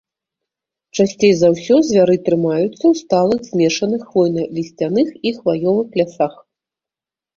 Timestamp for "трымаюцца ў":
2.29-2.93